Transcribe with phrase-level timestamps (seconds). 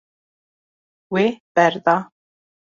[1.13, 1.25] Wê
[1.55, 1.95] berda.